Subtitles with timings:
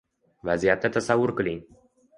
[0.49, 1.65] Vaziyatni tasavvur qiling.